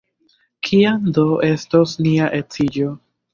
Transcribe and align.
Kiam 0.67 1.05
do 1.17 1.25
estos 1.49 1.93
nia 2.07 2.31
edziĝo? 2.41 2.91